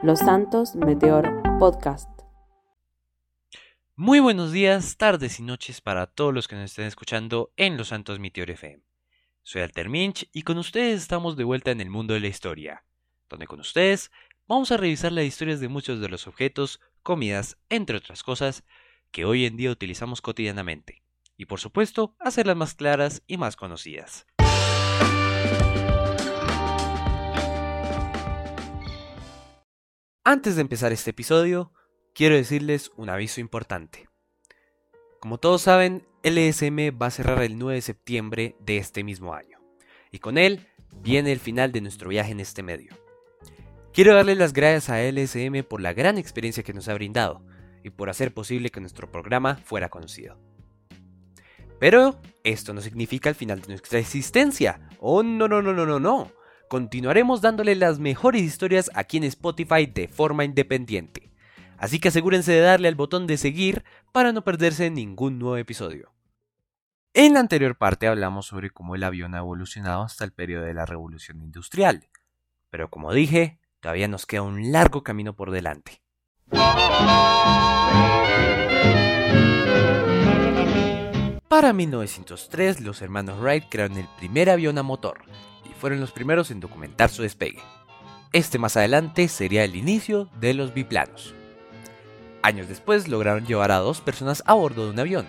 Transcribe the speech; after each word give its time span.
Los 0.00 0.20
Santos 0.20 0.76
Meteor 0.76 1.42
Podcast. 1.58 2.08
Muy 3.96 4.20
buenos 4.20 4.52
días, 4.52 4.96
tardes 4.96 5.40
y 5.40 5.42
noches 5.42 5.80
para 5.80 6.06
todos 6.06 6.32
los 6.32 6.46
que 6.46 6.54
nos 6.54 6.66
estén 6.66 6.86
escuchando 6.86 7.52
en 7.56 7.76
Los 7.76 7.88
Santos 7.88 8.20
Meteor 8.20 8.48
FM. 8.48 8.84
Soy 9.42 9.62
Alter 9.62 9.88
Minch 9.88 10.30
y 10.32 10.42
con 10.42 10.56
ustedes 10.58 11.02
estamos 11.02 11.36
de 11.36 11.42
vuelta 11.42 11.72
en 11.72 11.80
el 11.80 11.90
mundo 11.90 12.14
de 12.14 12.20
la 12.20 12.28
historia, 12.28 12.84
donde 13.28 13.48
con 13.48 13.58
ustedes 13.58 14.12
vamos 14.46 14.70
a 14.70 14.76
revisar 14.76 15.10
las 15.10 15.24
historias 15.24 15.58
de 15.58 15.66
muchos 15.66 16.00
de 16.00 16.08
los 16.08 16.28
objetos, 16.28 16.80
comidas, 17.02 17.58
entre 17.68 17.96
otras 17.96 18.22
cosas, 18.22 18.62
que 19.10 19.24
hoy 19.24 19.46
en 19.46 19.56
día 19.56 19.72
utilizamos 19.72 20.22
cotidianamente, 20.22 21.02
y 21.36 21.46
por 21.46 21.58
supuesto 21.58 22.14
hacerlas 22.20 22.56
más 22.56 22.74
claras 22.74 23.24
y 23.26 23.36
más 23.36 23.56
conocidas. 23.56 24.27
Antes 30.30 30.56
de 30.56 30.60
empezar 30.60 30.92
este 30.92 31.12
episodio, 31.12 31.72
quiero 32.14 32.34
decirles 32.34 32.92
un 32.98 33.08
aviso 33.08 33.40
importante. 33.40 34.10
Como 35.20 35.38
todos 35.38 35.62
saben, 35.62 36.06
LSM 36.22 36.94
va 37.00 37.06
a 37.06 37.10
cerrar 37.10 37.42
el 37.42 37.56
9 37.56 37.76
de 37.76 37.80
septiembre 37.80 38.54
de 38.60 38.76
este 38.76 39.04
mismo 39.04 39.32
año, 39.32 39.58
y 40.10 40.18
con 40.18 40.36
él 40.36 40.68
viene 41.00 41.32
el 41.32 41.40
final 41.40 41.72
de 41.72 41.80
nuestro 41.80 42.10
viaje 42.10 42.32
en 42.32 42.40
este 42.40 42.62
medio. 42.62 42.92
Quiero 43.94 44.14
darles 44.14 44.36
las 44.36 44.52
gracias 44.52 44.90
a 44.90 45.00
LSM 45.00 45.62
por 45.66 45.80
la 45.80 45.94
gran 45.94 46.18
experiencia 46.18 46.62
que 46.62 46.74
nos 46.74 46.88
ha 46.88 46.92
brindado 46.92 47.42
y 47.82 47.88
por 47.88 48.10
hacer 48.10 48.34
posible 48.34 48.68
que 48.68 48.82
nuestro 48.82 49.10
programa 49.10 49.56
fuera 49.56 49.88
conocido. 49.88 50.38
Pero 51.80 52.20
esto 52.44 52.74
no 52.74 52.82
significa 52.82 53.30
el 53.30 53.34
final 53.34 53.62
de 53.62 53.68
nuestra 53.68 53.98
existencia. 53.98 54.90
Oh, 55.00 55.22
no, 55.22 55.48
no, 55.48 55.62
no, 55.62 55.72
no, 55.72 55.86
no, 55.86 55.98
no 55.98 56.37
continuaremos 56.68 57.40
dándole 57.40 57.74
las 57.74 57.98
mejores 57.98 58.42
historias 58.42 58.90
aquí 58.94 59.16
en 59.16 59.24
Spotify 59.24 59.86
de 59.86 60.08
forma 60.08 60.44
independiente. 60.44 61.32
Así 61.78 62.00
que 62.00 62.08
asegúrense 62.08 62.52
de 62.52 62.60
darle 62.60 62.88
al 62.88 62.94
botón 62.94 63.26
de 63.26 63.36
seguir 63.36 63.84
para 64.12 64.32
no 64.32 64.42
perderse 64.42 64.90
ningún 64.90 65.38
nuevo 65.38 65.56
episodio. 65.56 66.12
En 67.14 67.34
la 67.34 67.40
anterior 67.40 67.76
parte 67.76 68.06
hablamos 68.06 68.46
sobre 68.46 68.70
cómo 68.70 68.94
el 68.94 69.02
avión 69.02 69.34
ha 69.34 69.38
evolucionado 69.38 70.02
hasta 70.02 70.24
el 70.24 70.32
periodo 70.32 70.64
de 70.64 70.74
la 70.74 70.86
revolución 70.86 71.40
industrial, 71.40 72.08
pero 72.70 72.90
como 72.90 73.12
dije, 73.12 73.58
todavía 73.80 74.08
nos 74.08 74.26
queda 74.26 74.42
un 74.42 74.72
largo 74.72 75.02
camino 75.02 75.34
por 75.34 75.50
delante. 75.50 76.02
Para 81.48 81.72
1903, 81.72 82.82
los 82.82 83.00
hermanos 83.02 83.40
Wright 83.40 83.64
crearon 83.70 83.96
el 83.96 84.06
primer 84.18 84.50
avión 84.50 84.78
a 84.78 84.82
motor, 84.82 85.22
fueron 85.78 86.00
los 86.00 86.12
primeros 86.12 86.50
en 86.50 86.60
documentar 86.60 87.08
su 87.10 87.22
despegue. 87.22 87.60
Este 88.32 88.58
más 88.58 88.76
adelante 88.76 89.28
sería 89.28 89.64
el 89.64 89.76
inicio 89.76 90.28
de 90.38 90.52
los 90.52 90.74
biplanos. 90.74 91.34
Años 92.42 92.68
después 92.68 93.08
lograron 93.08 93.46
llevar 93.46 93.70
a 93.70 93.78
dos 93.78 94.00
personas 94.00 94.42
a 94.46 94.54
bordo 94.54 94.84
de 94.84 94.90
un 94.90 95.00
avión, 95.00 95.26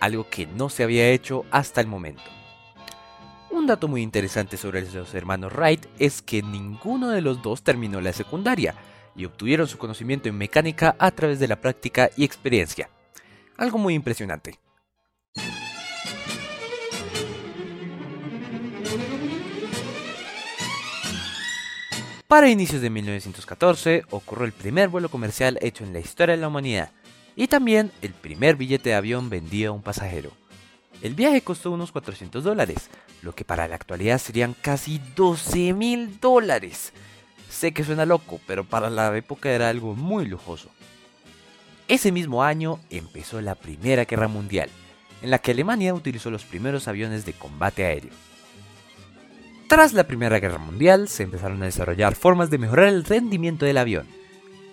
algo 0.00 0.28
que 0.28 0.46
no 0.46 0.68
se 0.68 0.84
había 0.84 1.10
hecho 1.10 1.44
hasta 1.50 1.80
el 1.80 1.86
momento. 1.86 2.22
Un 3.50 3.66
dato 3.66 3.88
muy 3.88 4.02
interesante 4.02 4.56
sobre 4.56 4.82
los 4.82 5.14
hermanos 5.14 5.52
Wright 5.52 5.86
es 5.98 6.22
que 6.22 6.42
ninguno 6.42 7.08
de 7.10 7.20
los 7.20 7.42
dos 7.42 7.62
terminó 7.62 8.00
la 8.00 8.12
secundaria 8.12 8.74
y 9.16 9.24
obtuvieron 9.24 9.66
su 9.66 9.78
conocimiento 9.78 10.28
en 10.28 10.36
mecánica 10.36 10.94
a 10.98 11.10
través 11.10 11.40
de 11.40 11.48
la 11.48 11.60
práctica 11.60 12.10
y 12.16 12.24
experiencia. 12.24 12.90
Algo 13.56 13.78
muy 13.78 13.94
impresionante. 13.94 14.58
Para 22.28 22.50
inicios 22.50 22.82
de 22.82 22.90
1914 22.90 24.02
ocurrió 24.10 24.46
el 24.46 24.52
primer 24.52 24.88
vuelo 24.88 25.08
comercial 25.08 25.60
hecho 25.62 25.84
en 25.84 25.92
la 25.92 26.00
historia 26.00 26.34
de 26.34 26.40
la 26.40 26.48
humanidad 26.48 26.90
y 27.36 27.46
también 27.46 27.92
el 28.02 28.14
primer 28.14 28.56
billete 28.56 28.88
de 28.88 28.94
avión 28.96 29.30
vendido 29.30 29.70
a 29.70 29.74
un 29.76 29.82
pasajero. 29.82 30.32
El 31.02 31.14
viaje 31.14 31.42
costó 31.42 31.70
unos 31.70 31.92
400 31.92 32.42
dólares, 32.42 32.90
lo 33.22 33.32
que 33.32 33.44
para 33.44 33.68
la 33.68 33.76
actualidad 33.76 34.18
serían 34.18 34.56
casi 34.60 35.00
12 35.14 35.72
mil 35.72 36.18
dólares. 36.18 36.92
Sé 37.48 37.72
que 37.72 37.84
suena 37.84 38.04
loco, 38.04 38.40
pero 38.44 38.64
para 38.64 38.90
la 38.90 39.16
época 39.16 39.52
era 39.52 39.68
algo 39.68 39.94
muy 39.94 40.26
lujoso. 40.26 40.68
Ese 41.86 42.10
mismo 42.10 42.42
año 42.42 42.80
empezó 42.90 43.40
la 43.40 43.54
Primera 43.54 44.04
Guerra 44.04 44.26
Mundial, 44.26 44.68
en 45.22 45.30
la 45.30 45.38
que 45.38 45.52
Alemania 45.52 45.94
utilizó 45.94 46.32
los 46.32 46.44
primeros 46.44 46.88
aviones 46.88 47.24
de 47.24 47.34
combate 47.34 47.84
aéreo. 47.84 48.10
Tras 49.68 49.94
la 49.94 50.06
Primera 50.06 50.38
Guerra 50.38 50.58
Mundial 50.58 51.08
se 51.08 51.24
empezaron 51.24 51.60
a 51.60 51.64
desarrollar 51.64 52.14
formas 52.14 52.50
de 52.50 52.58
mejorar 52.58 52.86
el 52.86 53.04
rendimiento 53.04 53.66
del 53.66 53.78
avión. 53.78 54.06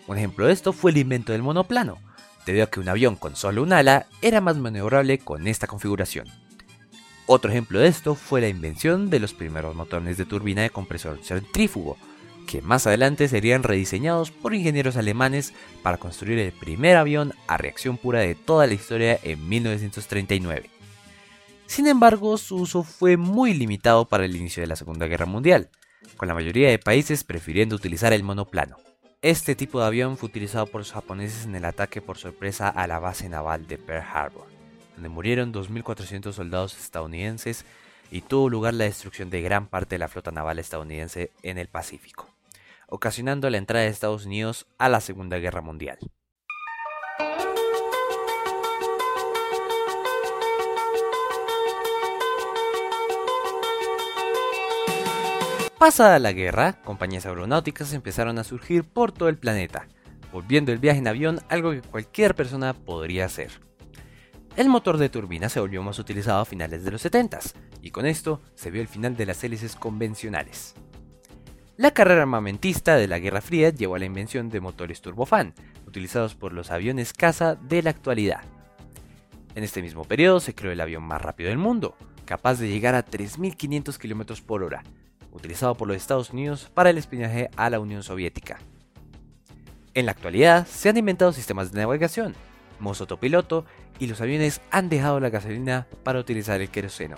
Un 0.05 0.17
ejemplo 0.17 0.45
de 0.45 0.53
esto 0.53 0.71
fue 0.71 0.91
el 0.91 0.97
invento 0.97 1.31
del 1.31 1.41
monoplano, 1.41 1.97
debido 2.45 2.65
a 2.65 2.67
que 2.67 2.79
un 2.79 2.87
avión 2.87 3.15
con 3.15 3.35
solo 3.35 3.63
un 3.63 3.73
ala 3.73 4.05
era 4.21 4.39
más 4.39 4.57
maniobrable 4.57 5.17
con 5.17 5.47
esta 5.47 5.65
configuración. 5.65 6.27
Otro 7.25 7.49
ejemplo 7.49 7.79
de 7.79 7.87
esto 7.87 8.13
fue 8.13 8.39
la 8.39 8.49
invención 8.49 9.09
de 9.09 9.19
los 9.19 9.33
primeros 9.33 9.75
motores 9.75 10.15
de 10.17 10.25
turbina 10.25 10.61
de 10.61 10.69
compresor 10.69 11.19
centrífugo, 11.23 11.97
que 12.45 12.61
más 12.61 12.85
adelante 12.85 13.27
serían 13.27 13.63
rediseñados 13.63 14.29
por 14.29 14.53
ingenieros 14.53 14.95
alemanes 14.95 15.55
para 15.81 15.97
construir 15.97 16.37
el 16.37 16.51
primer 16.51 16.97
avión 16.97 17.33
a 17.47 17.57
reacción 17.57 17.97
pura 17.97 18.19
de 18.19 18.35
toda 18.35 18.67
la 18.67 18.73
historia 18.75 19.19
en 19.23 19.49
1939. 19.49 20.69
Sin 21.73 21.87
embargo, 21.87 22.37
su 22.37 22.57
uso 22.57 22.83
fue 22.83 23.17
muy 23.17 23.55
limitado 23.55 24.05
para 24.05 24.25
el 24.25 24.35
inicio 24.35 24.61
de 24.61 24.67
la 24.67 24.75
Segunda 24.75 25.07
Guerra 25.07 25.25
Mundial, 25.25 25.71
con 26.17 26.27
la 26.27 26.35
mayoría 26.35 26.69
de 26.69 26.77
países 26.77 27.23
prefiriendo 27.23 27.75
utilizar 27.75 28.13
el 28.13 28.21
monoplano. 28.21 28.77
Este 29.23 29.55
tipo 29.55 29.79
de 29.79 29.87
avión 29.87 30.15
fue 30.15 30.29
utilizado 30.29 30.67
por 30.67 30.81
los 30.81 30.91
japoneses 30.91 31.45
en 31.45 31.55
el 31.55 31.65
ataque 31.65 31.99
por 31.99 32.19
sorpresa 32.19 32.69
a 32.69 32.85
la 32.85 32.99
base 32.99 33.27
naval 33.27 33.65
de 33.65 33.79
Pearl 33.79 34.05
Harbor, 34.07 34.45
donde 34.93 35.09
murieron 35.09 35.51
2.400 35.51 36.33
soldados 36.33 36.77
estadounidenses 36.77 37.65
y 38.11 38.21
tuvo 38.21 38.49
lugar 38.49 38.75
la 38.75 38.83
destrucción 38.83 39.31
de 39.31 39.41
gran 39.41 39.65
parte 39.65 39.95
de 39.95 39.99
la 39.99 40.09
flota 40.09 40.29
naval 40.29 40.59
estadounidense 40.59 41.31
en 41.41 41.57
el 41.57 41.69
Pacífico, 41.69 42.29
ocasionando 42.87 43.49
la 43.49 43.57
entrada 43.57 43.85
de 43.85 43.89
Estados 43.89 44.27
Unidos 44.27 44.67
a 44.77 44.89
la 44.89 45.01
Segunda 45.01 45.39
Guerra 45.39 45.61
Mundial. 45.61 45.97
Pasada 55.83 56.17
la 56.17 56.31
guerra, 56.31 56.81
compañías 56.81 57.25
aeronáuticas 57.25 57.91
empezaron 57.91 58.39
a 58.39 58.45
surgir 58.45 58.85
por 58.85 59.11
todo 59.11 59.27
el 59.27 59.37
planeta, 59.37 59.89
volviendo 60.31 60.71
el 60.71 60.77
viaje 60.77 60.99
en 60.99 61.09
avión 61.09 61.41
algo 61.49 61.71
que 61.71 61.81
cualquier 61.81 62.35
persona 62.35 62.73
podría 62.73 63.25
hacer. 63.25 63.51
El 64.55 64.69
motor 64.69 64.97
de 64.97 65.09
turbina 65.09 65.49
se 65.49 65.59
volvió 65.59 65.83
más 65.83 65.99
utilizado 65.99 66.39
a 66.39 66.45
finales 66.45 66.85
de 66.85 66.91
los 66.91 67.01
70 67.01 67.37
y 67.81 67.91
con 67.91 68.05
esto 68.05 68.41
se 68.55 68.71
vio 68.71 68.81
el 68.81 68.87
final 68.87 69.17
de 69.17 69.25
las 69.25 69.43
hélices 69.43 69.75
convencionales. 69.75 70.73
La 71.75 71.91
carrera 71.91 72.21
armamentista 72.21 72.95
de 72.95 73.09
la 73.09 73.19
Guerra 73.19 73.41
Fría 73.41 73.69
llevó 73.69 73.95
a 73.95 73.99
la 73.99 74.05
invención 74.05 74.49
de 74.49 74.61
motores 74.61 75.01
turbofan, 75.01 75.53
utilizados 75.85 76.33
por 76.33 76.53
los 76.53 76.71
aviones 76.71 77.11
caza 77.11 77.55
de 77.55 77.83
la 77.83 77.89
actualidad. 77.89 78.39
En 79.53 79.65
este 79.65 79.81
mismo 79.81 80.05
periodo 80.05 80.39
se 80.39 80.55
creó 80.55 80.71
el 80.71 80.79
avión 80.79 81.03
más 81.03 81.21
rápido 81.21 81.49
del 81.49 81.57
mundo, 81.57 81.97
capaz 82.23 82.55
de 82.55 82.69
llegar 82.69 82.95
a 82.95 83.05
3.500 83.05 83.97
km 83.97 84.41
por 84.43 84.63
hora, 84.63 84.81
utilizado 85.33 85.75
por 85.75 85.87
los 85.87 85.97
Estados 85.97 86.29
Unidos 86.29 86.69
para 86.73 86.89
el 86.89 86.97
espionaje 86.97 87.49
a 87.57 87.69
la 87.69 87.79
Unión 87.79 88.03
Soviética. 88.03 88.59
En 89.93 90.05
la 90.05 90.13
actualidad 90.13 90.65
se 90.67 90.89
han 90.89 90.97
inventado 90.97 91.33
sistemas 91.33 91.71
de 91.71 91.81
navegación, 91.81 92.35
mozotopiloto 92.79 93.65
y 93.99 94.07
los 94.07 94.21
aviones 94.21 94.61
han 94.71 94.89
dejado 94.89 95.19
la 95.19 95.29
gasolina 95.29 95.87
para 96.03 96.19
utilizar 96.19 96.61
el 96.61 96.69
queroseno. 96.69 97.17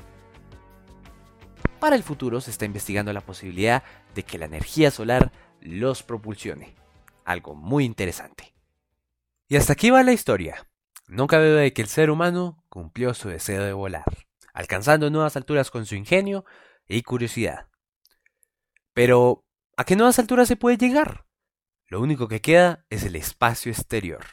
Para 1.80 1.96
el 1.96 2.04
futuro 2.04 2.42
se 2.42 2.52
está 2.52 2.66
investigando 2.66 3.14
la 3.14 3.22
posibilidad 3.22 3.84
de 4.14 4.24
que 4.24 4.38
la 4.38 4.46
energía 4.46 4.92
solar 4.92 5.32
los 5.62 6.04
propulsione, 6.04 6.76
algo 7.26 7.56
muy 7.56 7.86
interesante. 7.86 8.54
Y 9.48 9.58
hasta 9.58 9.74
aquí 9.74 9.90
va 9.90 10.04
la 10.04 10.14
historia. 10.14 10.68
No 11.08 11.28
cabe 11.28 11.50
duda 11.50 11.62
de 11.62 11.74
que 11.74 11.84
el 11.84 11.88
ser 11.88 12.10
humano 12.10 12.64
cumplió 12.70 13.14
su 13.14 13.30
deseo 13.30 13.64
de 13.64 13.74
volar, 13.74 14.06
alcanzando 14.54 15.10
nuevas 15.12 15.36
alturas 15.36 15.70
con 15.70 15.86
su 15.86 15.96
ingenio 15.96 16.46
y 16.88 17.04
curiosidad. 17.04 17.68
Pero, 18.96 19.46
¿a 19.76 19.84
qué 19.84 19.98
nuevas 19.98 20.18
alturas 20.20 20.48
se 20.48 20.56
puede 20.56 20.78
llegar? 20.78 21.28
Lo 21.88 22.00
único 22.00 22.30
que 22.30 22.40
queda 22.40 22.86
es 22.90 23.04
el 23.04 23.18
espacio 23.18 23.72
exterior. 23.72 24.26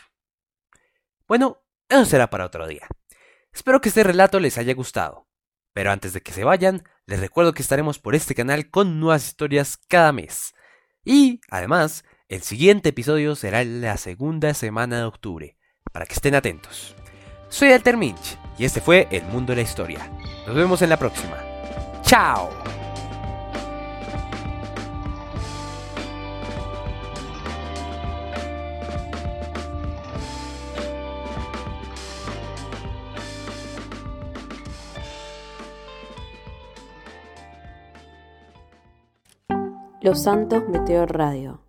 Bueno, 1.27 1.65
eso 1.89 2.05
será 2.05 2.31
para 2.31 2.47
otro 2.47 2.69
día. 2.69 2.87
Espero 3.53 3.81
que 3.81 3.89
este 3.89 4.05
relato 4.05 4.39
les 4.39 4.59
haya 4.59 4.73
gustado. 4.73 5.29
Pero 5.73 5.91
antes 5.91 6.13
de 6.13 6.21
que 6.21 6.33
se 6.33 6.45
vayan, 6.45 6.85
les 7.07 7.19
recuerdo 7.19 7.55
que 7.55 7.63
estaremos 7.63 7.99
por 7.99 8.15
este 8.15 8.37
canal 8.37 8.71
con 8.71 9.01
nuevas 9.01 9.27
historias 9.27 9.79
cada 9.89 10.13
mes. 10.13 10.55
Y, 11.05 11.41
además, 11.51 12.05
el 12.29 12.43
siguiente 12.43 12.91
episodio 12.91 13.35
será 13.35 13.65
la 13.65 13.97
segunda 13.97 14.55
semana 14.55 14.99
de 14.99 15.05
octubre, 15.05 15.59
para 15.91 16.07
que 16.07 16.15
estén 16.15 16.37
atentos. 16.37 16.95
Soy 17.49 17.73
Alter 17.73 17.97
Minch 17.97 18.39
y 18.59 18.65
este 18.65 18.81
fue 18.81 19.09
El 19.11 19.25
Mundo 19.25 19.53
de 19.53 19.57
la 19.57 19.69
Historia. 19.69 20.09
Nos 20.47 20.55
vemos 20.55 20.83
en 20.83 20.91
la 20.91 20.99
próxima. 20.99 21.37
¡Chao! 22.03 22.51
Los 40.03 40.25
Santos 40.25 40.69
Meteor 40.69 41.17
Radio. 41.17 41.61